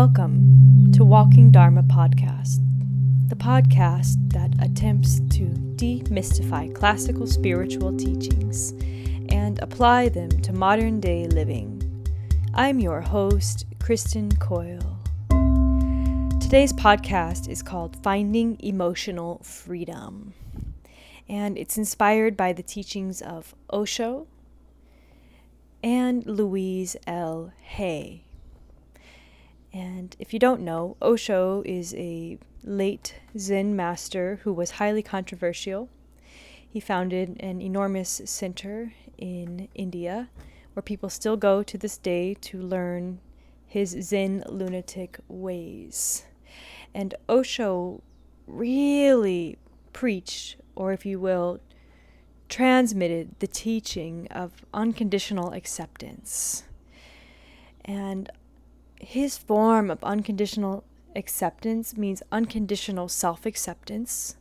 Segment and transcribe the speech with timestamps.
[0.00, 2.60] Welcome to Walking Dharma Podcast,
[3.28, 8.70] the podcast that attempts to demystify classical spiritual teachings
[9.28, 11.82] and apply them to modern day living.
[12.54, 15.00] I'm your host, Kristen Coyle.
[16.40, 20.32] Today's podcast is called Finding Emotional Freedom,
[21.28, 24.28] and it's inspired by the teachings of Osho
[25.82, 27.52] and Louise L.
[27.62, 28.27] Hay.
[29.78, 35.88] And if you don't know, Osho is a late Zen master who was highly controversial.
[36.68, 40.30] He founded an enormous center in India
[40.72, 43.20] where people still go to this day to learn
[43.68, 46.24] his Zen lunatic ways.
[46.92, 48.02] And Osho
[48.48, 49.58] really
[49.92, 51.60] preached, or if you will,
[52.48, 56.64] transmitted the teaching of unconditional acceptance.
[57.84, 58.28] And
[59.00, 60.84] his form of unconditional
[61.14, 64.36] acceptance means unconditional self acceptance.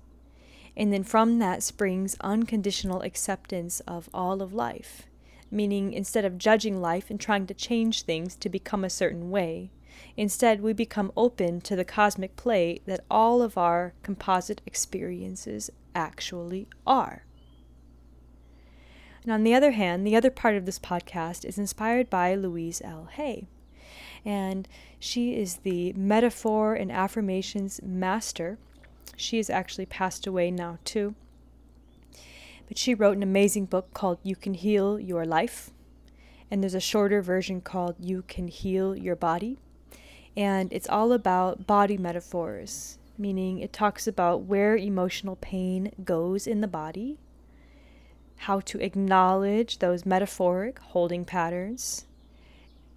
[0.75, 5.07] And then from that springs unconditional acceptance of all of life,
[5.49, 9.71] meaning instead of judging life and trying to change things to become a certain way,
[10.15, 16.67] instead we become open to the cosmic play that all of our composite experiences actually
[16.85, 17.25] are.
[19.23, 22.81] And on the other hand, the other part of this podcast is inspired by Louise
[22.85, 23.09] L.
[23.13, 23.47] Hay
[24.27, 24.67] and
[24.99, 28.57] she is the metaphor and affirmations master.
[29.15, 31.15] She has actually passed away now, too.
[32.67, 35.71] But she wrote an amazing book called You Can Heal Your Life.
[36.51, 39.59] And there's a shorter version called You Can Heal Your Body.
[40.35, 46.59] And it's all about body metaphors, meaning it talks about where emotional pain goes in
[46.59, 47.17] the body,
[48.39, 52.06] how to acknowledge those metaphoric holding patterns,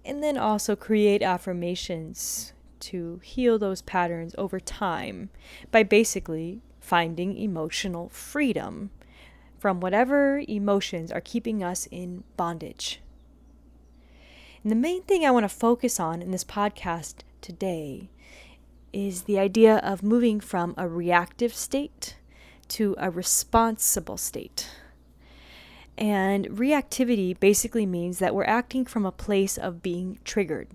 [0.03, 5.29] and then also create affirmations to heal those patterns over time
[5.71, 8.89] by basically finding emotional freedom
[9.59, 12.99] from whatever emotions are keeping us in bondage.
[14.63, 18.09] And the main thing I want to focus on in this podcast today
[18.91, 22.17] is the idea of moving from a reactive state
[22.69, 24.69] to a responsible state.
[26.01, 30.67] And reactivity basically means that we're acting from a place of being triggered.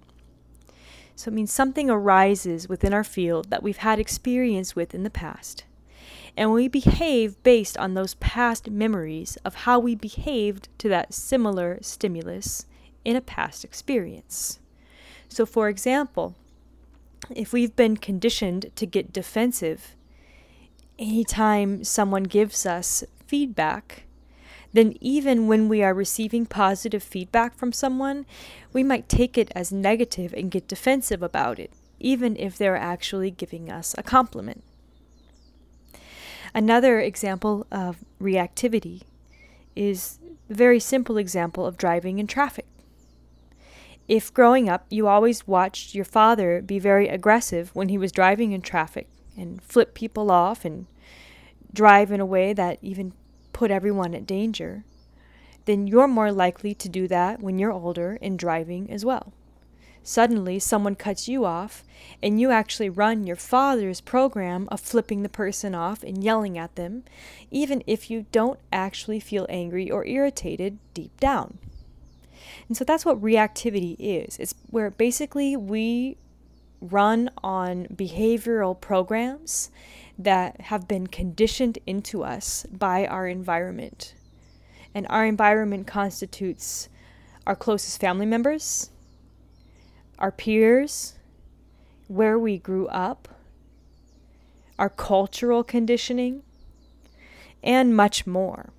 [1.16, 5.10] So it means something arises within our field that we've had experience with in the
[5.10, 5.64] past.
[6.36, 11.78] And we behave based on those past memories of how we behaved to that similar
[11.82, 12.66] stimulus
[13.04, 14.60] in a past experience.
[15.28, 16.36] So, for example,
[17.34, 19.96] if we've been conditioned to get defensive
[21.00, 24.05] anytime someone gives us feedback,
[24.76, 28.26] then even when we are receiving positive feedback from someone,
[28.72, 33.30] we might take it as negative and get defensive about it, even if they're actually
[33.30, 34.62] giving us a compliment.
[36.54, 39.02] Another example of reactivity
[39.74, 42.66] is a very simple example of driving in traffic.
[44.08, 48.52] If growing up you always watched your father be very aggressive when he was driving
[48.52, 50.86] in traffic and flip people off and
[51.72, 53.12] drive in a way that even
[53.56, 54.84] put everyone at danger,
[55.64, 59.32] then you're more likely to do that when you're older and driving as well.
[60.02, 61.82] Suddenly, someone cuts you off,
[62.22, 66.76] and you actually run your father's program of flipping the person off and yelling at
[66.76, 67.04] them,
[67.50, 71.56] even if you don't actually feel angry or irritated deep down.
[72.68, 74.38] And so that's what reactivity is.
[74.38, 76.18] It's where basically we
[76.82, 79.70] run on behavioral programs
[80.18, 84.14] that have been conditioned into us by our environment.
[84.94, 86.88] And our environment constitutes
[87.46, 88.90] our closest family members,
[90.18, 91.14] our peers,
[92.08, 93.28] where we grew up,
[94.78, 96.42] our cultural conditioning,
[97.62, 98.70] and much more.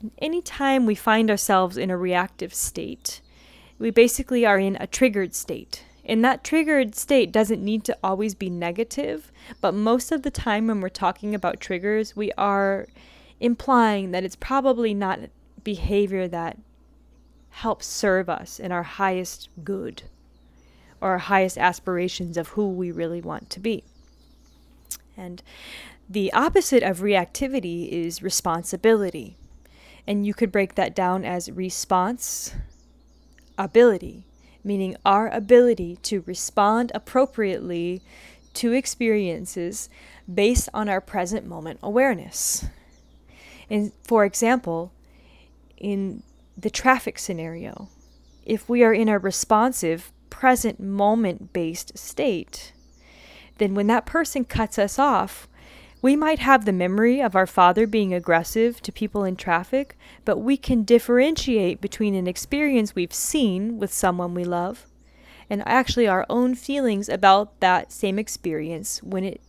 [0.00, 3.20] And anytime we find ourselves in a reactive state,
[3.78, 5.84] we basically are in a triggered state.
[6.08, 10.66] And that triggered state doesn't need to always be negative, but most of the time
[10.66, 12.86] when we're talking about triggers, we are
[13.40, 15.20] implying that it's probably not
[15.62, 16.56] behavior that
[17.50, 20.04] helps serve us in our highest good
[21.00, 23.84] or our highest aspirations of who we really want to be.
[25.14, 25.42] And
[26.08, 29.36] the opposite of reactivity is responsibility.
[30.06, 32.54] And you could break that down as response
[33.58, 34.24] ability
[34.64, 38.02] meaning our ability to respond appropriately
[38.54, 39.88] to experiences
[40.32, 42.66] based on our present moment awareness.
[43.70, 44.92] And for example,
[45.76, 46.22] in
[46.56, 47.88] the traffic scenario,
[48.44, 52.72] if we are in a responsive, present moment based state,
[53.58, 55.48] then when that person cuts us off,
[56.00, 60.38] we might have the memory of our father being aggressive to people in traffic, but
[60.38, 64.86] we can differentiate between an experience we've seen with someone we love
[65.50, 69.40] and actually our own feelings about that same experience when it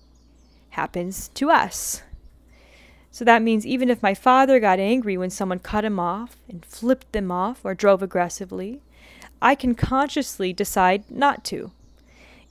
[0.69, 2.03] happens to us.
[3.11, 6.65] So that means even if my father got angry when someone cut him off and
[6.65, 8.81] flipped them off or drove aggressively,
[9.41, 11.71] I can consciously decide not to.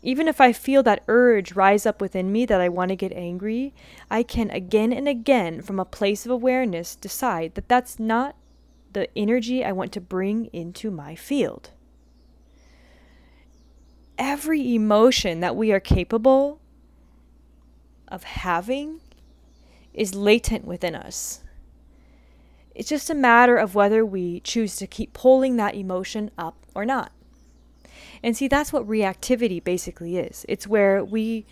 [0.02, 3.12] Even if I feel that urge rise up within me that I want to get
[3.12, 3.74] angry,
[4.10, 8.36] I can again and again, from a place of awareness, decide that that's not
[8.92, 11.70] the energy I want to bring into my field.
[14.16, 16.60] Every emotion that we are capable
[18.06, 19.00] of having
[19.92, 21.42] is latent within us.
[22.74, 26.84] It's just a matter of whether we choose to keep pulling that emotion up or
[26.84, 27.10] not.
[28.22, 31.46] And see, that's what reactivity basically is it's where we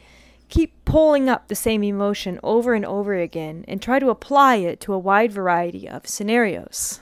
[0.48, 4.80] keep pulling up the same emotion over and over again and try to apply it
[4.80, 7.00] to a wide variety of scenarios.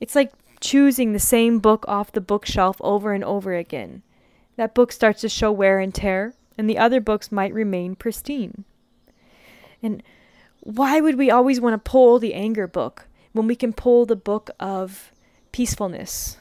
[0.00, 4.02] It's like choosing the same book off the bookshelf over and over again.
[4.56, 8.64] That book starts to show wear and tear, and the other books might remain pristine.
[9.82, 10.02] And
[10.60, 14.16] why would we always want to pull the anger book when we can pull the
[14.16, 15.12] book of
[15.52, 16.38] peacefulness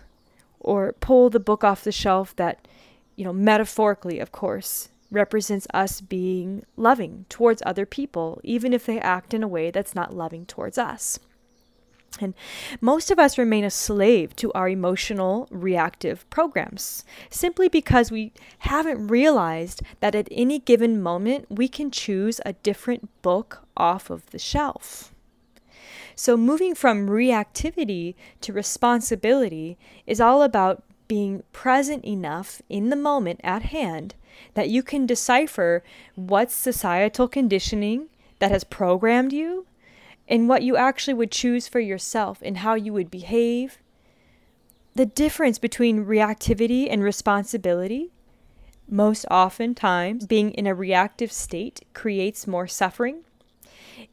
[0.64, 2.68] or pull the book off the shelf that,
[3.16, 9.00] you know, metaphorically, of course, represents us being loving towards other people, even if they
[9.00, 11.20] act in a way that's not loving towards us?
[12.20, 12.34] And
[12.80, 19.08] most of us remain a slave to our emotional reactive programs simply because we haven't
[19.08, 24.40] realized that at any given moment we can choose a different book off of the
[24.40, 25.13] shelf.
[26.16, 33.40] So, moving from reactivity to responsibility is all about being present enough in the moment
[33.44, 34.16] at hand
[34.54, 35.84] that you can decipher
[36.16, 39.66] what societal conditioning that has programmed you
[40.28, 43.80] and what you actually would choose for yourself and how you would behave.
[44.96, 48.12] The difference between reactivity and responsibility,
[48.88, 53.24] most often times being in a reactive state creates more suffering.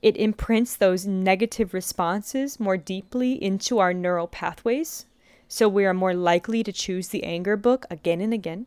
[0.03, 5.07] It imprints those negative responses more deeply into our neural pathways,
[5.49, 8.67] so we are more likely to choose the anger book again and again.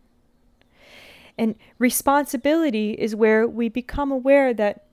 [1.37, 4.83] And responsibility is where we become aware that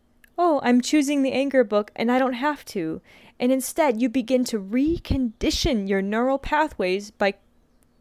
[0.42, 3.02] oh, I'm choosing the anger book and I don't have to.
[3.38, 7.34] And instead, you begin to recondition your neural pathways by,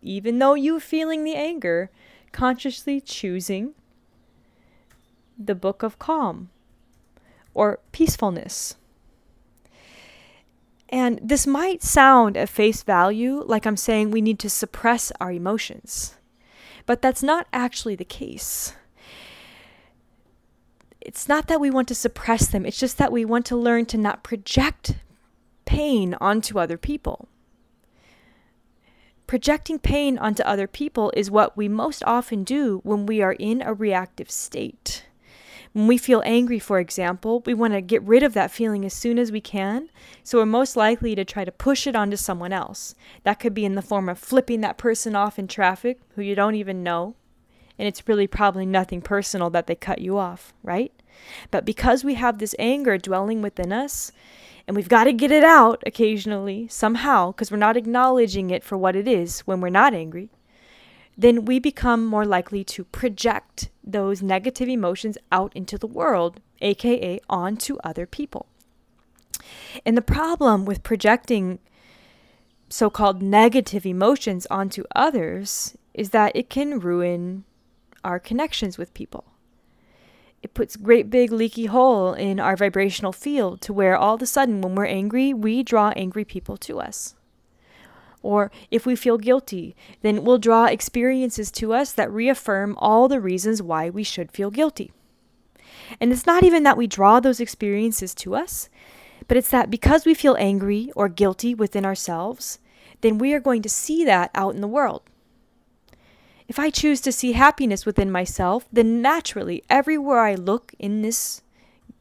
[0.02, 1.92] even though you're feeling the anger,
[2.32, 3.74] consciously choosing
[5.38, 6.50] the book of calm
[7.60, 8.76] or peacefulness.
[10.88, 15.32] And this might sound at face value like I'm saying we need to suppress our
[15.32, 16.16] emotions,
[16.86, 18.74] but that's not actually the case
[21.02, 23.86] it's not that we want to suppress them, it's just that we want to learn
[23.88, 24.96] to not project
[25.66, 27.28] pain onto other people.
[29.26, 33.62] Projecting pain onto other people is what we most often do when we are in
[33.62, 35.06] a reactive state.
[35.74, 38.94] When we feel angry, for example, we want to get rid of that feeling as
[38.94, 39.90] soon as we can,
[40.24, 42.96] so we're most likely to try to push it onto someone else.
[43.24, 46.34] That could be in the form of flipping that person off in traffic who you
[46.34, 47.16] don't even know,
[47.78, 50.92] and it's really probably nothing personal that they cut you off, right?
[51.52, 54.12] But because we have this anger dwelling within us,
[54.68, 58.78] and we've got to get it out occasionally, somehow, because we're not acknowledging it for
[58.78, 60.30] what it is when we're not angry,
[61.20, 67.20] then we become more likely to project those negative emotions out into the world, aka
[67.30, 68.48] onto other people.
[69.86, 71.60] And the problem with projecting
[72.70, 77.44] so called negative emotions onto others is that it can ruin
[78.04, 79.26] our connections with people
[80.42, 84.26] it puts great big leaky hole in our vibrational field to where all of a
[84.26, 87.16] sudden when we're angry we draw angry people to us
[88.22, 93.22] or if we feel guilty then we'll draw experiences to us that reaffirm all the
[93.22, 94.92] reasons why we should feel guilty.
[96.00, 98.70] And it's not even that we draw those experiences to us
[99.28, 102.60] but it's that because we feel angry or guilty within ourselves
[103.02, 105.04] then we are going to see that out in the world.
[106.48, 111.44] If I choose to see happiness within myself, then naturally, everywhere I look in this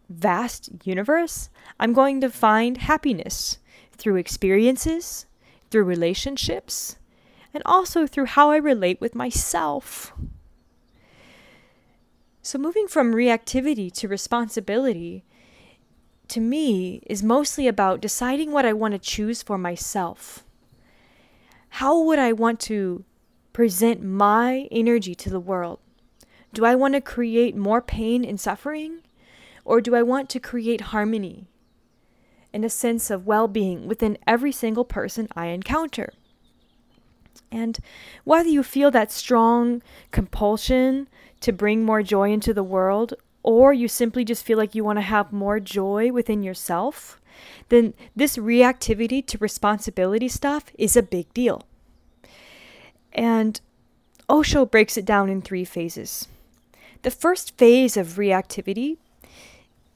[0.09, 3.59] vast universe, I'm going to find happiness
[3.93, 5.27] through experiences,
[5.71, 6.97] through relationships,
[7.53, 10.13] and also through how I relate with myself.
[12.43, 15.25] So, moving from reactivity to responsibility,
[16.29, 20.45] to me, is mostly about deciding what I want to choose for myself.
[21.71, 23.05] How would I want to
[23.53, 25.81] present my energy to the world?
[26.53, 29.01] Do I want to create more pain and suffering?
[29.65, 31.49] Or do I want to create harmony
[32.59, 36.13] and a sense of well being within every single person I encounter?
[37.53, 37.79] And
[38.25, 41.07] whether you feel that strong compulsion
[41.39, 44.97] to bring more joy into the world, or you simply just feel like you want
[44.97, 47.21] to have more joy within yourself,
[47.69, 51.63] then this reactivity to responsibility stuff is a big deal.
[53.13, 53.61] And
[54.29, 56.27] Osho breaks it down in three phases.
[57.03, 58.97] The first phase of reactivity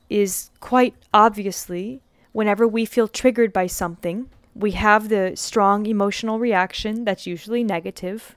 [0.08, 7.04] is quite obviously whenever we feel triggered by something, we have the strong emotional reaction
[7.04, 8.36] that's usually negative.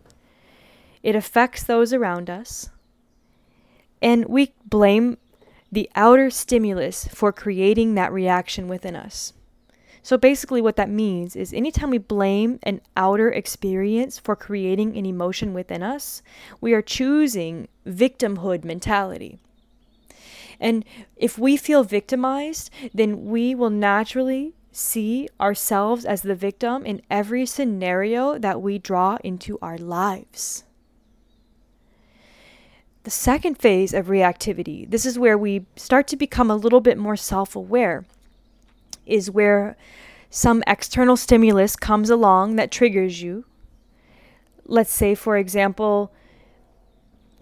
[1.04, 2.70] It affects those around us.
[4.02, 5.18] And we blame
[5.72, 9.34] the outer stimulus for creating that reaction within us.
[10.04, 15.06] So basically, what that means is anytime we blame an outer experience for creating an
[15.06, 16.22] emotion within us,
[16.62, 19.40] we are choosing victimhood mentality.
[20.60, 20.86] And
[21.16, 27.46] if we feel victimized, then we will naturally see ourselves as the victim in every
[27.46, 30.66] scenario that we draw into our lives.
[33.04, 36.98] The second phase of reactivity, this is where we start to become a little bit
[36.98, 38.06] more self aware,
[39.06, 39.78] is where
[40.30, 43.46] some external stimulus comes along that triggers you.
[44.66, 46.12] Let's say, for example,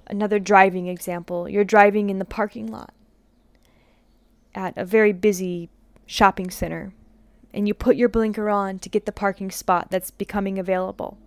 [0.06, 1.48] another driving example.
[1.50, 2.94] You're driving in the parking lot
[4.56, 5.70] at a very busy
[6.06, 6.94] shopping center,
[7.54, 11.18] and you put your blinker on to get the parking spot that's becoming available.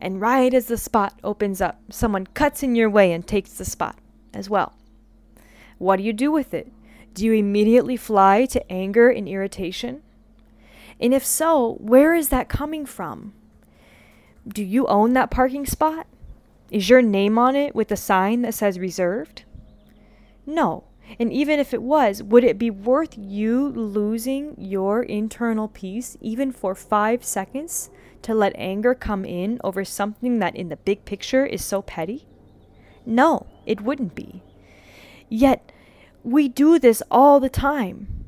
[0.00, 3.64] And right as the spot opens up, someone cuts in your way and takes the
[3.64, 3.98] spot
[4.34, 4.74] as well.
[5.78, 6.72] What do you do with it?
[7.14, 10.02] Do you immediately fly to anger and irritation?
[11.00, 13.32] And if so, where is that coming from?
[14.46, 16.06] Do you own that parking spot?
[16.70, 19.44] Is your name on it with a sign that says reserved?
[20.46, 20.84] No.
[21.18, 26.52] And even if it was, would it be worth you losing your internal peace even
[26.52, 27.90] for five seconds
[28.22, 32.26] to let anger come in over something that in the big picture is so petty?
[33.06, 34.42] No, it wouldn't be.
[35.28, 35.72] Yet,
[36.22, 38.24] we do this all the time.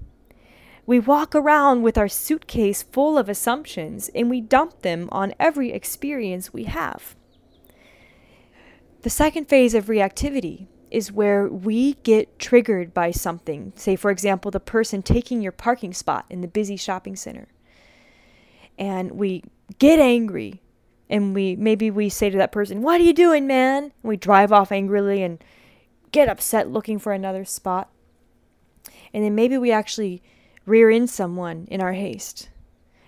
[0.87, 5.73] We walk around with our suitcase full of assumptions and we dump them on every
[5.73, 7.15] experience we have.
[9.03, 13.73] The second phase of reactivity is where we get triggered by something.
[13.77, 17.49] Say, for example, the person taking your parking spot in the busy shopping center.
[18.79, 19.45] And we
[19.79, 20.63] get angry
[21.11, 23.85] and we maybe we say to that person, What are you doing, man?
[23.85, 25.43] And we drive off angrily and
[26.13, 27.91] get upset looking for another spot.
[29.13, 30.23] And then maybe we actually
[30.67, 32.51] rear in someone in our haste.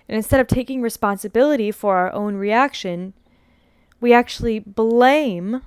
[0.09, 3.13] And instead of taking responsibility for our own reaction,
[3.99, 5.61] we actually blame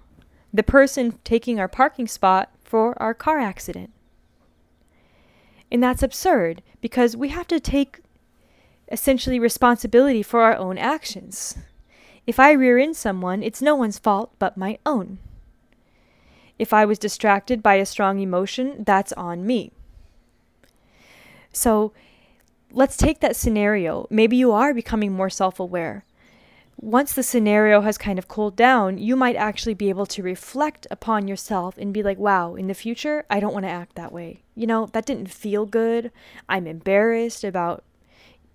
[0.55, 3.91] the person taking our parking spot for our car accident.
[5.71, 8.01] And that's absurd because we have to take
[8.91, 11.59] essentially responsibility for our own actions.
[12.25, 15.19] If I rear in someone, it's no one's fault but my own.
[16.57, 19.73] If I was distracted by a strong emotion, that's on me.
[21.51, 21.93] So
[22.71, 24.07] let's take that scenario.
[24.09, 26.05] Maybe you are becoming more self aware
[26.85, 30.87] once the scenario has kind of cooled down, you might actually be able to reflect
[30.91, 34.13] upon yourself and be like, wow, in the future, I don't want to act that
[34.13, 34.43] way.
[34.55, 36.13] You know, that didn't feel good.
[36.47, 37.85] I'm embarrassed about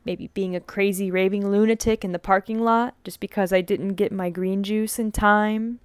[0.06, 4.12] maybe being a crazy raving lunatic in the parking lot just because I didn't get
[4.12, 5.80] my green juice in time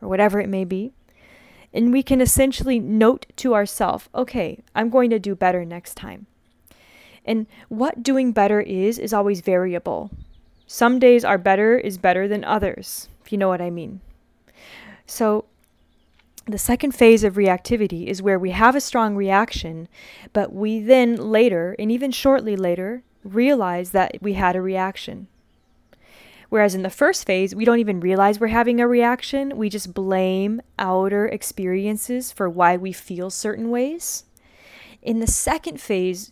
[0.00, 0.92] or whatever it may be.
[1.74, 6.26] And we can essentially note to ourselves, okay, I'm going to do better next time.
[7.22, 10.10] And what doing better is, is always variable.
[10.72, 14.00] Some days are better is better than others, if you know what I mean.
[15.04, 15.46] So,
[16.46, 19.88] the second phase of reactivity is where we have a strong reaction,
[20.32, 25.26] but we then later, and even shortly later, realize that we had a reaction.
[26.50, 29.56] Whereas in the first phase, we don't even realize we're having a reaction.
[29.56, 34.22] We just blame outer experiences for why we feel certain ways.
[35.02, 36.30] In the second phase,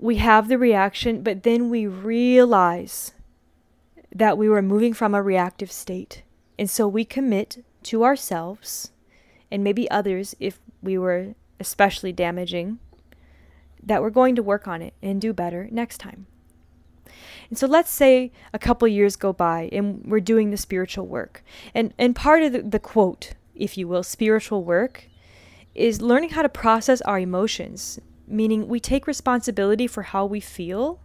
[0.00, 3.12] we have the reaction, but then we realize
[4.14, 6.22] that we were moving from a reactive state.
[6.58, 8.90] And so we commit to ourselves
[9.50, 12.78] and maybe others if we were especially damaging
[13.82, 16.26] that we're going to work on it and do better next time.
[17.48, 21.44] And so let's say a couple years go by and we're doing the spiritual work.
[21.74, 25.04] And and part of the, the quote, if you will, spiritual work
[25.74, 31.00] is learning how to process our emotions, meaning we take responsibility for how we feel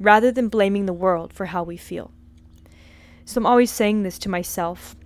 [0.00, 2.10] rather than blaming the world for how we feel.
[3.24, 4.96] So I'm always saying this to myself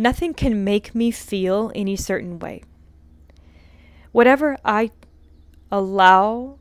[0.00, 2.62] nothing can make me feel any certain way.
[4.12, 4.92] Whatever I
[5.70, 6.58] allow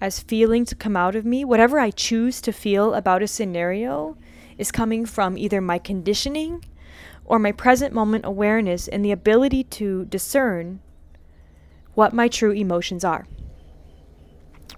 [0.00, 4.16] as feeling to come out of me, whatever I choose to feel about a scenario,
[4.58, 6.64] is coming from either my conditioning
[7.24, 10.80] or my present moment awareness and the ability to discern
[11.94, 13.26] what my true emotions are.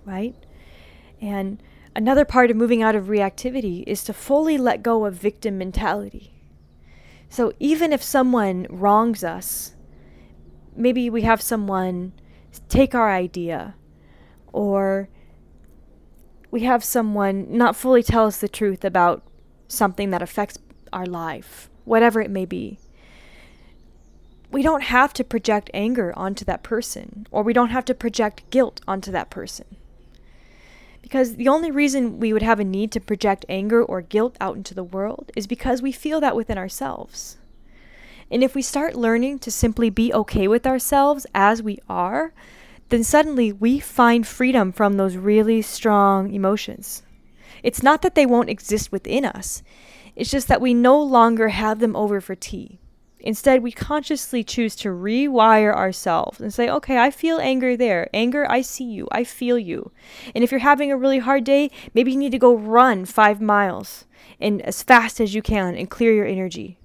[0.04, 0.34] Right?
[1.20, 1.62] And
[1.96, 6.34] another part of moving out of reactivity is to fully let go of victim mentality.
[7.30, 9.74] So even if someone wrongs us,
[10.76, 12.12] maybe we have someone
[12.68, 13.74] take our idea
[14.52, 15.08] or
[16.50, 19.22] we have someone not fully tell us the truth about
[19.66, 20.58] something that affects
[20.92, 22.78] our life, whatever it may be.
[24.50, 28.48] We don't have to project anger onto that person, or we don't have to project
[28.50, 29.76] guilt onto that person.
[31.06, 34.56] Because the only reason we would have a need to project anger or guilt out
[34.56, 37.36] into the world is because we feel that within ourselves.
[38.28, 42.32] And if we start learning to simply be okay with ourselves as we are,
[42.88, 47.04] then suddenly we find freedom from those really strong emotions.
[47.62, 49.62] It's not that they won't exist within us,
[50.16, 52.80] it's just that we no longer have them over for tea.
[53.26, 58.08] Instead, we consciously choose to rewire ourselves and say, okay, I feel anger there.
[58.14, 59.08] Anger, I see you.
[59.10, 59.90] I feel you.
[60.32, 63.40] And if you're having a really hard day, maybe you need to go run five
[63.40, 64.04] miles
[64.40, 66.78] and as fast as you can and clear your energy.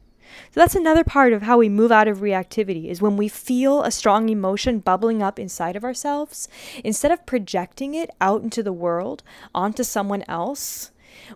[0.50, 3.84] So that's another part of how we move out of reactivity is when we feel
[3.84, 6.50] a strong emotion bubbling up inside of ourselves,
[6.84, 9.22] instead of projecting it out into the world,
[9.54, 10.90] onto someone else,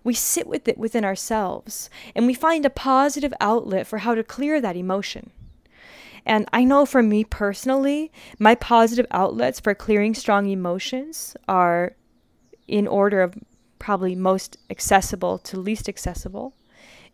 [0.03, 4.23] we sit with it within ourselves and we find a positive outlet for how to
[4.23, 5.31] clear that emotion.
[6.25, 11.95] And I know for me personally, my positive outlets for clearing strong emotions are
[12.67, 13.35] in order of
[13.77, 16.55] probably most accessible to least accessible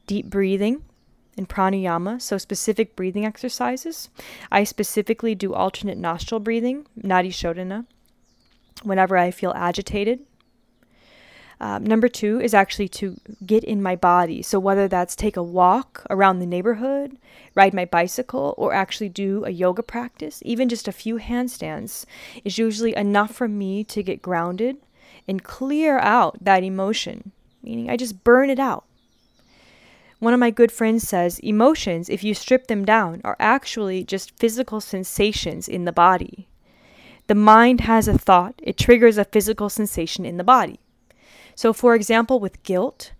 [0.08, 0.84] deep breathing
[1.38, 4.10] and pranayama, so specific breathing exercises.
[4.52, 7.86] I specifically do alternate nostril breathing, nadi shodhana,
[8.84, 10.22] whenever I feel agitated
[11.62, 14.42] um, number two is actually to get in my body.
[14.42, 17.20] So, whether that's take a walk around the neighborhood,
[17.54, 22.06] ride my bicycle, or actually do a yoga practice, even just a few handstands,
[22.44, 24.78] is usually enough for me to get grounded
[25.28, 28.86] and clear out that emotion, meaning I just burn it out.
[30.18, 34.36] One of my good friends says emotions, if you strip them down, are actually just
[34.40, 36.48] physical sensations in the body.
[37.28, 40.80] The mind has a thought, it triggers a physical sensation in the body.
[41.56, 43.12] So, for example, with guilt,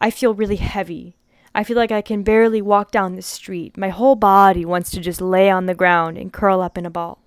[0.00, 1.16] I feel really heavy.
[1.54, 3.76] I feel like I can barely walk down the street.
[3.76, 6.90] My whole body wants to just lay on the ground and curl up in a
[6.90, 7.18] ball.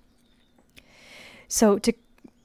[1.48, 1.92] So, to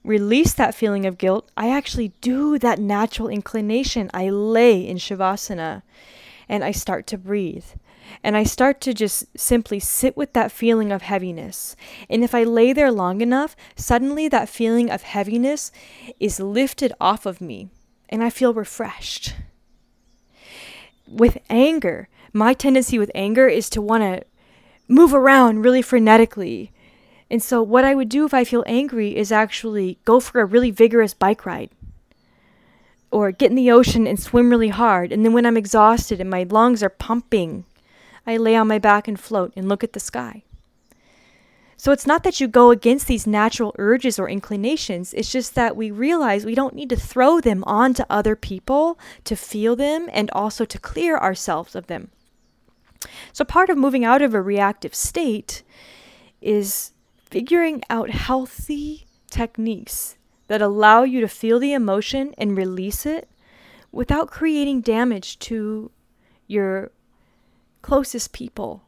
[0.04, 4.10] release that feeling of guilt, I actually do that natural inclination.
[4.14, 5.84] I lay in Shavasana
[6.50, 7.66] and I start to breathe.
[8.24, 11.76] And I start to just simply sit with that feeling of heaviness.
[12.10, 15.72] And if I lay there long enough, suddenly that feeling of heaviness
[16.20, 17.70] is lifted off of me
[18.10, 19.36] and I feel refreshed.
[21.08, 24.24] With anger, my tendency with anger is to want to
[24.88, 26.70] move around really frenetically.
[27.30, 30.46] And so, what I would do if I feel angry is actually go for a
[30.46, 31.70] really vigorous bike ride
[33.12, 35.12] or get in the ocean and swim really hard.
[35.12, 37.66] And then, when I'm exhausted and my lungs are pumping,
[38.26, 40.44] I lay on my back and float and look at the sky.
[41.80, 45.76] So it's not that you go against these natural urges or inclinations, it's just that
[45.76, 50.32] we realize we don't need to throw them onto other people to feel them and
[50.32, 52.10] also to clear ourselves of them.
[53.32, 55.62] So part of moving out of a reactive state
[56.42, 63.30] is figuring out healthy techniques that allow you to feel the emotion and release it
[63.92, 65.92] without creating damage to
[66.48, 66.92] your
[67.84, 68.82] closest people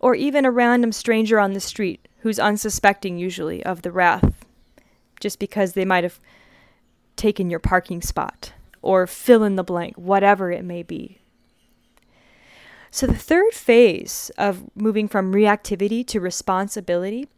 [0.00, 4.46] or even a random stranger on the street who's unsuspecting usually of the wrath
[5.20, 6.18] just because they might have
[7.16, 11.18] taken your parking spot or fill in the blank, whatever it may be.
[12.90, 17.28] So, the third phase of moving from reactivity to responsibility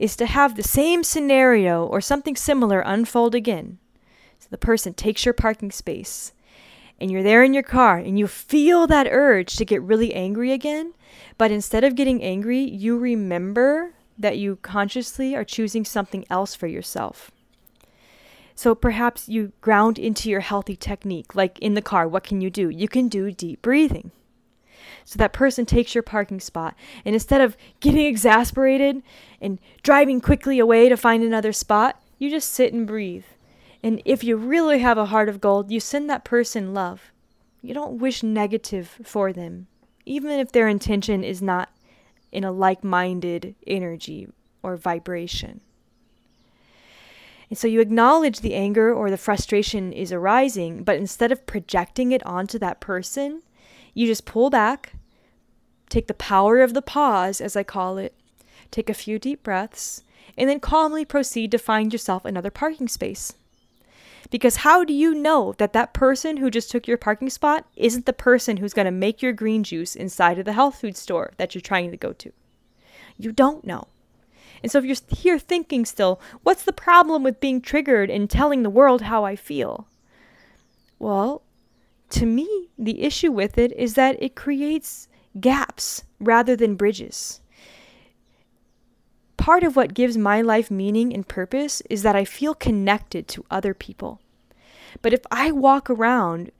[0.00, 3.78] is to have the same scenario or something similar unfold again.
[4.40, 6.32] So, the person takes your parking space
[7.00, 10.50] and you're there in your car and you feel that urge to get really angry
[10.50, 10.94] again,
[11.36, 16.66] but instead of getting angry, you remember that you consciously are choosing something else for
[16.66, 17.30] yourself.
[18.54, 22.50] So perhaps you ground into your healthy technique, like in the car, what can you
[22.50, 22.68] do?
[22.68, 24.10] You can do deep breathing.
[25.04, 29.02] So that person takes your parking spot, and instead of getting exasperated
[29.40, 33.24] and driving quickly away to find another spot, you just sit and breathe.
[33.82, 37.12] And if you really have a heart of gold, you send that person love.
[37.62, 39.68] You don't wish negative for them,
[40.04, 41.70] even if their intention is not
[42.32, 44.28] in a like minded energy
[44.62, 45.60] or vibration.
[47.50, 52.12] And so you acknowledge the anger or the frustration is arising, but instead of projecting
[52.12, 53.42] it onto that person,
[53.94, 54.92] you just pull back,
[55.88, 58.14] take the power of the pause, as I call it,
[58.70, 60.04] take a few deep breaths,
[60.36, 63.34] and then calmly proceed to find yourself another parking space.
[64.30, 68.04] Because how do you know that that person who just took your parking spot isn't
[68.06, 71.32] the person who's going to make your green juice inside of the health food store
[71.38, 72.32] that you're trying to go to?
[73.16, 73.88] You don't know.
[74.62, 78.62] And so if you're here thinking still, what's the problem with being triggered and telling
[78.62, 79.86] the world how I feel?
[80.98, 81.42] Well,
[82.10, 85.08] to me, the issue with it is that it creates
[85.40, 87.40] gaps rather than bridges.
[89.48, 93.46] Part of what gives my life meaning and purpose is that I feel connected to
[93.50, 94.20] other people.
[95.00, 96.50] But if I walk around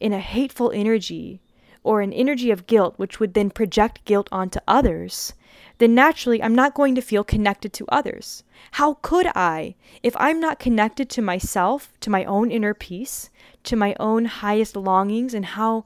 [0.00, 1.40] in a hateful energy
[1.84, 5.34] or an energy of guilt, which would then project guilt onto others,
[5.78, 8.42] then naturally I'm not going to feel connected to others.
[8.72, 13.30] How could I if I'm not connected to myself, to my own inner peace,
[13.62, 15.84] to my own highest longings, and how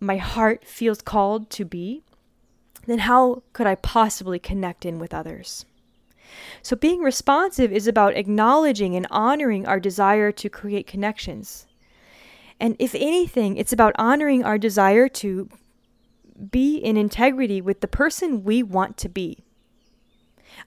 [0.00, 2.02] my heart feels called to be?
[2.86, 5.66] Then how could I possibly connect in with others?
[6.62, 11.66] So, being responsive is about acknowledging and honoring our desire to create connections.
[12.58, 15.48] And if anything, it's about honoring our desire to
[16.50, 19.44] be in integrity with the person we want to be.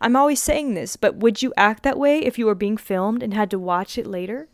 [0.02, 3.24] I'm always saying this, but would you act that way if you were being filmed
[3.24, 4.48] and had to watch it later?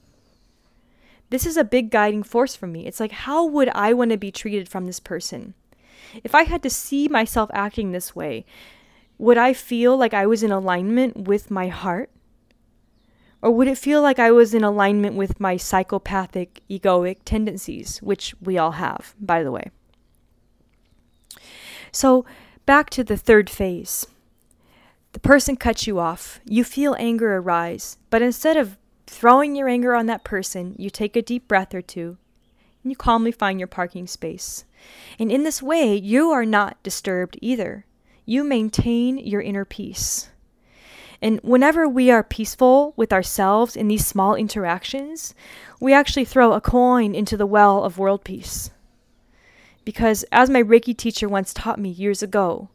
[1.29, 2.85] This is a big guiding force for me.
[2.85, 5.53] It's like, how would I want to be treated from this person?
[6.23, 8.45] If I had to see myself acting this way,
[9.17, 12.09] would I feel like I was in alignment with my heart?
[13.41, 18.33] Or would it feel like I was in alignment with my psychopathic, egoic tendencies, which
[18.41, 19.69] we all have, by the way?
[21.91, 22.25] So,
[22.65, 24.07] back to the third phase.
[25.13, 26.41] The person cuts you off.
[26.43, 31.15] You feel anger arise, but instead of throwing your anger on that person, you take
[31.15, 32.17] a deep breath or two
[32.83, 34.65] and you calmly find your parking space.
[35.19, 37.85] And in this way, you are not disturbed either.
[38.25, 40.29] You maintain your inner peace.
[41.21, 45.33] And whenever we are peaceful with ourselves in these small interactions,
[45.79, 48.71] we actually throw a coin into the well of world peace.
[49.85, 52.69] Because as my Reiki teacher once taught me years ago,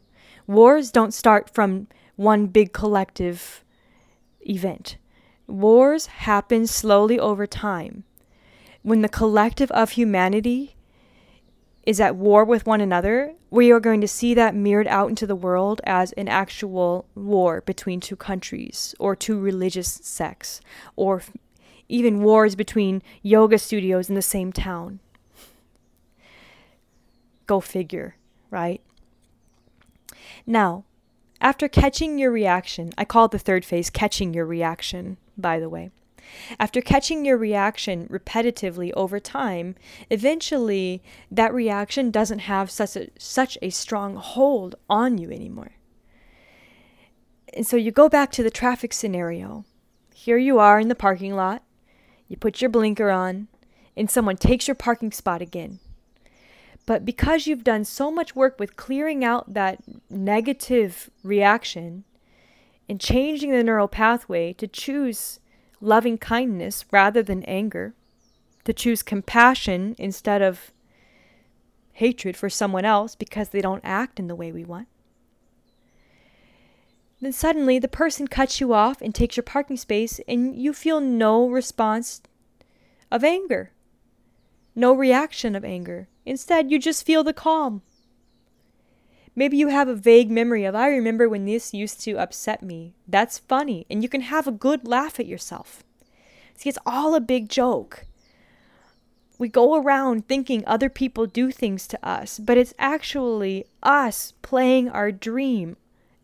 [0.47, 3.63] wars don't start from one big collective
[4.41, 4.97] event.
[5.47, 8.03] Wars happen slowly over time.
[8.81, 10.75] When the collective of humanity
[11.83, 15.25] is at war with one another, we are going to see that mirrored out into
[15.25, 20.61] the world as an actual war between two countries or two religious sects
[20.95, 21.21] or
[21.89, 24.99] even wars between yoga studios in the same town.
[27.47, 28.15] Go figure,
[28.49, 28.81] right?
[30.45, 30.85] Now,
[31.41, 35.89] after catching your reaction, I call the third phase catching your reaction, by the way.
[36.59, 39.75] After catching your reaction repetitively over time,
[40.09, 45.71] eventually that reaction doesn't have such a, such a strong hold on you anymore.
[47.53, 49.65] And so you go back to the traffic scenario.
[50.13, 51.63] Here you are in the parking lot,
[52.27, 53.47] you put your blinker on,
[53.97, 55.79] and someone takes your parking spot again.
[56.85, 62.05] But because you've done so much work with clearing out that negative reaction
[62.89, 65.39] and changing the neural pathway to choose
[65.81, 67.93] loving kindness rather than anger,
[68.63, 70.71] to choose compassion instead of
[71.93, 74.87] hatred for someone else because they don't act in the way we want.
[77.19, 80.99] Then suddenly the person cuts you off and takes your parking space, and you feel
[80.99, 82.21] no response
[83.11, 83.71] of anger,
[84.75, 86.07] no reaction of anger.
[86.25, 87.81] Instead, you just feel the calm.
[89.35, 92.93] Maybe you have a vague memory of, I remember when this used to upset me.
[93.07, 95.83] That's funny, and you can have a good laugh at yourself.
[96.55, 98.05] See, it's all a big joke.
[99.39, 104.89] We go around thinking other people do things to us, but it's actually us playing
[104.89, 105.77] our dream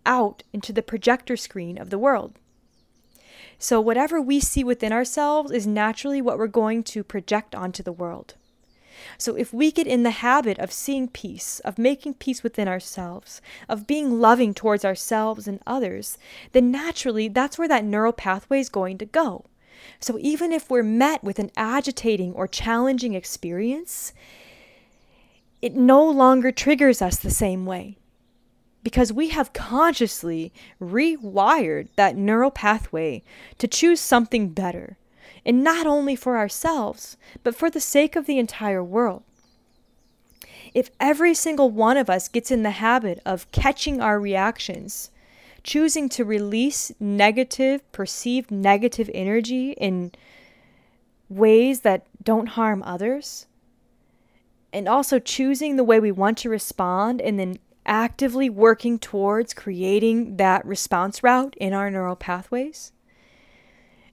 [0.05, 2.37] out into the projector screen of the world.
[3.57, 7.91] So, whatever we see within ourselves is naturally what we're going to project onto the
[7.91, 8.35] world.
[9.17, 13.41] So if we get in the habit of seeing peace, of making peace within ourselves,
[13.67, 16.17] of being loving towards ourselves and others,
[16.51, 19.45] then naturally that's where that neural pathway is going to go.
[19.99, 24.13] So even if we're met with an agitating or challenging experience,
[25.61, 27.97] it no longer triggers us the same way
[28.83, 33.21] because we have consciously rewired that neural pathway
[33.57, 34.97] to choose something better
[35.47, 39.23] and not only for ourselves, but for the sake of the entire world.
[40.73, 45.09] If every single one of us gets in the habit of catching our reactions,
[45.63, 50.11] choosing to release negative, perceived negative energy in
[51.29, 53.47] ways that don't harm others,
[54.73, 60.35] and also choosing the way we want to respond and then actively working towards creating
[60.35, 62.91] that response route in our neural pathways,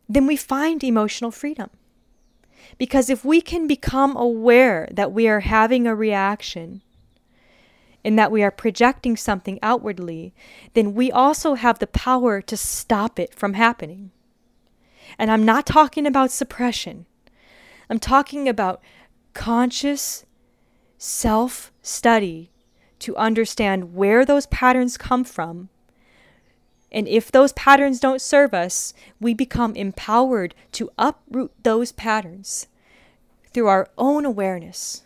[0.08, 1.70] then we find emotional freedom.
[2.78, 6.82] Because if we can become aware that we are having a reaction
[8.04, 10.34] and that we are projecting something outwardly,
[10.74, 14.10] then we also have the power to stop it from happening.
[15.18, 17.06] And I'm not talking about suppression,
[17.88, 18.82] I'm talking about
[19.34, 20.24] conscious
[20.98, 22.50] self study
[23.00, 25.68] to understand where those patterns come from.
[26.94, 32.68] And if those patterns don't serve us, we become empowered to uproot those patterns
[33.52, 35.02] through our own awareness.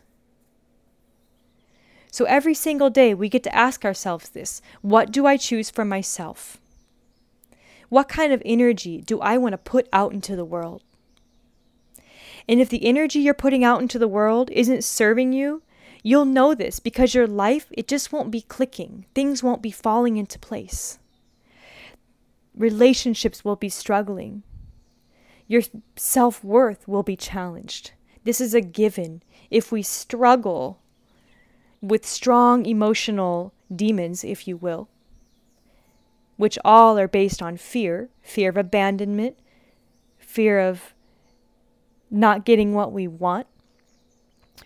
[2.13, 5.85] So every single day, we get to ask ourselves this What do I choose for
[5.85, 6.59] myself?
[7.89, 10.83] What kind of energy do I want to put out into the world?
[12.47, 15.63] And if the energy you're putting out into the world isn't serving you,
[16.03, 19.07] You'll know this because your life, it just won't be clicking.
[19.15, 20.99] Things won't be falling into place.
[22.59, 24.43] Relationships will be struggling.
[25.47, 25.63] Your
[25.95, 27.93] self worth will be challenged.
[28.25, 29.23] This is a given.
[29.49, 30.81] If we struggle
[31.81, 34.89] with strong emotional demons, if you will,
[36.37, 39.39] which all are based on fear fear of abandonment,
[40.19, 40.95] fear of
[42.11, 43.47] not getting what we want,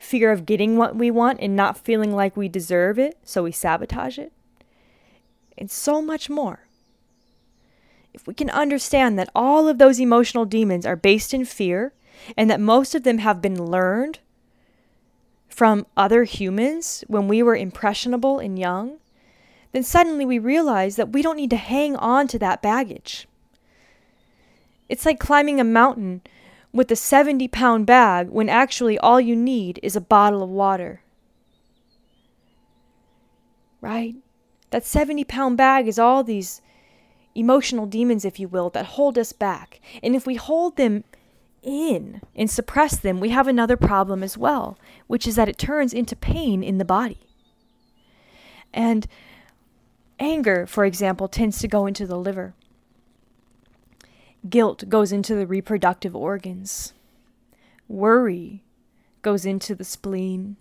[0.01, 3.53] fear of getting what we want and not feeling like we deserve it, so we
[3.53, 4.33] sabotage it,
[5.59, 6.67] and so much more.
[8.15, 11.93] If we can understand that all of those emotional demons are based in fear
[12.37, 14.21] and that most of them have been learned
[15.49, 18.99] from other humans when we were impressionable and young,
[19.73, 23.27] then suddenly we realize that we don't need to hang on to that baggage.
[24.89, 26.21] It's like climbing a mountain
[26.73, 31.03] with a 70 pound bag when actually all you need is a bottle of water.
[33.81, 34.17] Right?
[34.71, 36.61] That 70 pound bag is all these
[37.35, 39.81] emotional demons, if you will, that hold us back.
[40.03, 41.05] And if we hold them
[41.63, 45.93] in and suppress them, we have another problem as well, which is that it turns
[45.93, 47.21] into pain in the body.
[48.73, 49.07] And
[50.19, 52.55] anger, for example, tends to go into the liver.
[54.49, 56.95] Guilt goes into the reproductive organs.
[57.87, 58.65] Worry
[59.23, 60.57] goes into the spleen.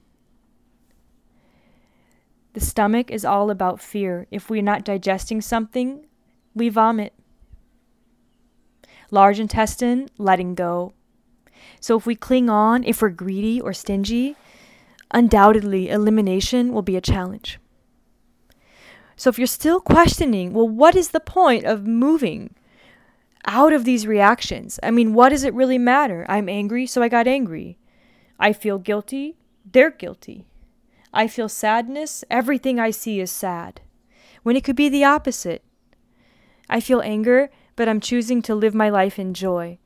[2.53, 4.27] The stomach is all about fear.
[4.29, 6.05] If we're not digesting something,
[6.53, 7.13] we vomit.
[9.09, 10.93] Large intestine, letting go.
[11.79, 14.35] So if we cling on, if we're greedy or stingy,
[15.11, 17.59] undoubtedly elimination will be a challenge.
[19.15, 22.55] So if you're still questioning, well, what is the point of moving?
[23.45, 24.79] out of these reactions.
[24.83, 26.25] I mean, what does it really matter?
[26.29, 27.77] I'm angry, so I got angry.
[28.39, 29.37] I feel guilty,
[29.69, 30.45] they're guilty.
[31.13, 33.81] I feel sadness, everything I see is sad.
[34.43, 35.63] When it could be the opposite.
[36.71, 39.77] I feel anger, but I'm choosing to live my life in joy.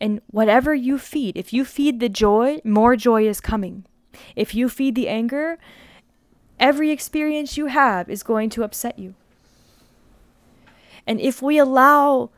[0.00, 3.86] And whatever you feed, if you feed the joy, more joy is coming.
[4.36, 5.58] If you feed the anger,
[6.60, 9.14] every experience you have is going to upset you.
[11.06, 12.30] And if we allow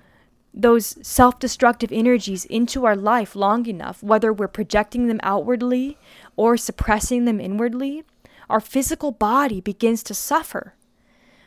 [0.54, 5.98] those self destructive energies into our life long enough, whether we're projecting them outwardly
[6.36, 8.04] or suppressing them inwardly,
[8.48, 10.75] our physical body begins to suffer.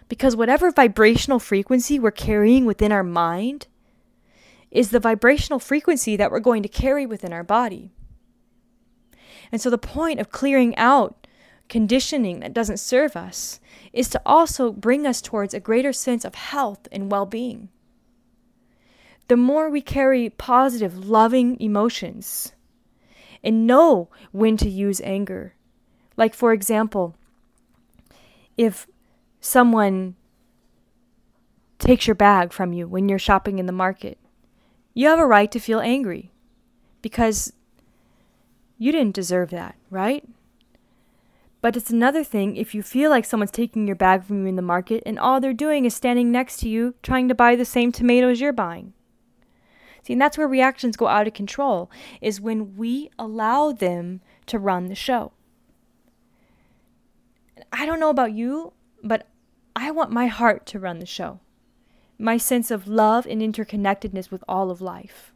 [0.09, 3.67] Because whatever vibrational frequency we're carrying within our mind
[4.69, 7.91] is the vibrational frequency that we're going to carry within our body.
[9.51, 11.27] And so the point of clearing out
[11.69, 13.61] conditioning that doesn't serve us
[13.93, 17.69] is to also bring us towards a greater sense of health and well being
[19.29, 22.51] the more we carry positive, loving emotions
[23.43, 25.53] and know when to use anger.
[26.17, 27.15] Like, for example,
[28.57, 28.87] if
[29.39, 30.15] someone
[31.77, 34.17] takes your bag from you when you're shopping in the market,
[34.93, 36.31] you have a right to feel angry
[37.01, 37.53] because
[38.77, 40.27] you didn't deserve that, right?
[41.61, 44.55] But it's another thing if you feel like someone's taking your bag from you in
[44.55, 47.65] the market and all they're doing is standing next to you trying to buy the
[47.65, 48.93] same tomatoes you're buying.
[50.03, 54.57] See, and that's where reactions go out of control, is when we allow them to
[54.57, 55.33] run the show.
[57.73, 58.73] I don't know about you,
[59.03, 59.27] but
[59.81, 61.39] I want my heart to run the show.
[62.17, 65.31] My sense of love and interconnectedness with all of life.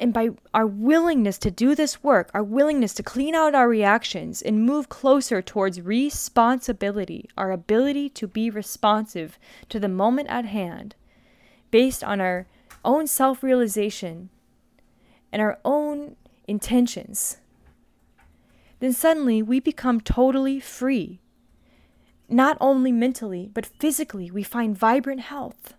[0.00, 4.42] And by our willingness to do this work, our willingness to clean out our reactions
[4.42, 10.96] and move closer towards responsibility, our ability to be responsive to the moment at hand,
[11.70, 12.48] based on our
[12.84, 14.30] own self realization
[15.30, 16.16] and our own
[16.48, 17.36] intentions,
[18.80, 21.21] then suddenly we become totally free.
[22.32, 25.74] Not only mentally, but physically, we find vibrant health.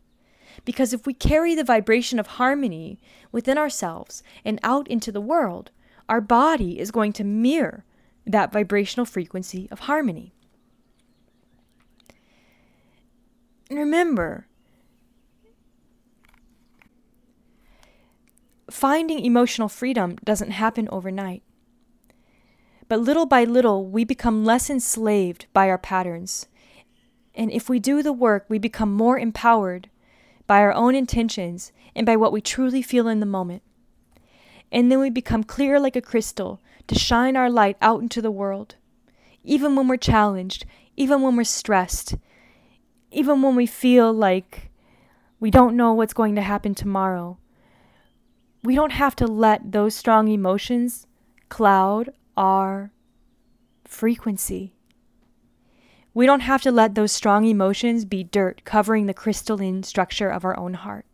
[0.65, 2.99] Because if we carry the vibration of harmony
[3.31, 5.71] within ourselves and out into the world,
[6.07, 7.85] our body is going to mirror
[8.27, 10.31] that vibrational frequency of harmony.
[13.71, 14.45] And remember,
[18.69, 21.41] finding emotional freedom doesn't happen overnight.
[22.93, 26.45] But little by little, we become less enslaved by our patterns.
[27.33, 29.89] And if we do the work, we become more empowered
[30.45, 33.63] by our own intentions, and by what we truly feel in the moment.
[34.71, 38.29] And then we become clear like a crystal to shine our light out into the
[38.29, 38.75] world.
[39.43, 40.63] Even when we're challenged,
[40.95, 42.13] even when we're stressed,
[43.09, 44.69] even when we feel like
[45.39, 47.39] we don't know what's going to happen tomorrow,
[48.63, 51.07] we don't have to let those strong emotions
[51.49, 52.91] cloud our
[53.85, 54.75] frequency.
[56.13, 60.45] We don't have to let those strong emotions be dirt covering the crystalline structure of
[60.45, 61.05] our own heart.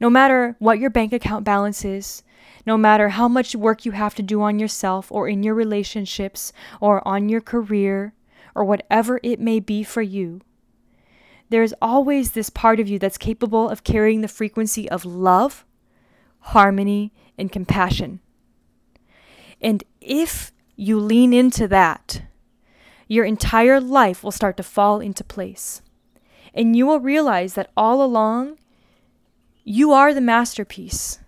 [0.00, 2.22] No matter what your bank account balance is,
[2.66, 6.52] no matter how much work you have to do on yourself or in your relationships
[6.80, 8.14] or on your career
[8.54, 10.40] or whatever it may be for you,
[11.50, 15.64] there is always this part of you that's capable of carrying the frequency of love,
[16.40, 18.20] harmony, and compassion.
[19.62, 22.22] And if you lean into that,
[23.06, 25.80] your entire life will start to fall into place.
[26.52, 28.58] And you will realize that all along,
[29.64, 31.20] you are the masterpiece.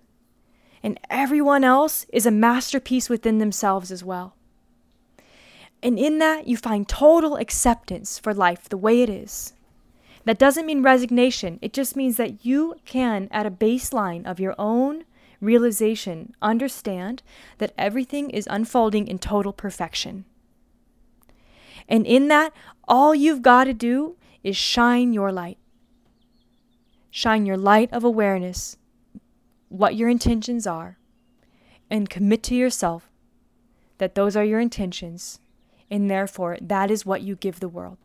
[0.82, 4.34] And everyone else is a masterpiece within themselves as well.
[5.82, 9.52] And in that, you find total acceptance for life the way it is.
[10.24, 14.54] That doesn't mean resignation, it just means that you can, at a baseline of your
[14.58, 15.04] own
[15.40, 17.22] realization, understand
[17.58, 20.24] that everything is unfolding in total perfection.
[21.88, 22.52] And in that,
[22.88, 25.58] all you've got to do is shine your light.
[27.10, 28.76] Shine your light of awareness,
[29.68, 30.98] what your intentions are,
[31.90, 33.08] and commit to yourself
[33.98, 35.38] that those are your intentions,
[35.90, 37.98] and therefore that is what you give the world.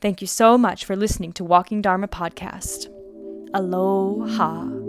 [0.00, 2.88] Thank you so much for listening to Walking Dharma Podcast.
[3.52, 4.87] Aloha.